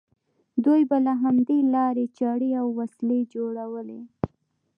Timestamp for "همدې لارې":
1.23-2.05